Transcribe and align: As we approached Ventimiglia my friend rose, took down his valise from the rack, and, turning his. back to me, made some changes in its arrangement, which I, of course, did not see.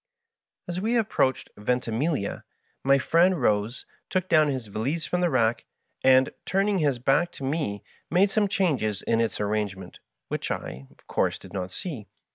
As 0.67 0.81
we 0.81 0.95
approached 0.97 1.51
Ventimiglia 1.57 2.43
my 2.83 2.97
friend 2.97 3.39
rose, 3.39 3.85
took 4.09 4.27
down 4.27 4.47
his 4.47 4.65
valise 4.65 5.05
from 5.05 5.21
the 5.21 5.29
rack, 5.29 5.65
and, 6.03 6.31
turning 6.43 6.79
his. 6.79 6.97
back 6.97 7.31
to 7.33 7.43
me, 7.43 7.83
made 8.09 8.31
some 8.31 8.47
changes 8.47 9.03
in 9.03 9.21
its 9.21 9.39
arrangement, 9.39 9.99
which 10.27 10.49
I, 10.49 10.87
of 10.89 11.05
course, 11.05 11.37
did 11.37 11.53
not 11.53 11.71
see. 11.71 12.07